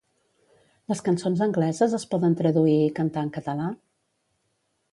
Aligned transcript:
Les 0.91 1.03
cançons 1.09 1.43
angleses 1.47 1.93
es 1.97 2.05
poden 2.13 2.37
traduir 2.39 2.75
i 2.87 2.95
cantar 3.01 3.25
en 3.27 3.31
català? 3.39 3.69